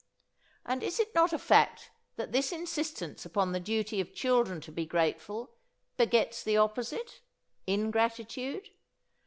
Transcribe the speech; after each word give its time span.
And 0.65 0.81
is 0.81 0.99
it 0.99 1.13
not 1.13 1.31
a 1.31 1.37
fact 1.37 1.91
that 2.15 2.31
this 2.31 2.51
insistence 2.51 3.23
upon 3.23 3.51
the 3.51 3.59
duty 3.59 4.01
of 4.01 4.15
children 4.15 4.59
to 4.61 4.71
be 4.71 4.83
grateful 4.83 5.53
begets 5.95 6.41
the 6.41 6.57
opposite: 6.57 7.21
ingratitude? 7.67 8.69